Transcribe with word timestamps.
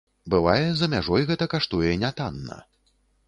Бывае, 0.33 0.63
за 0.79 0.87
мяжой 0.93 1.27
гэта 1.31 1.47
каштуе 1.53 1.91
нятанна. 2.05 2.57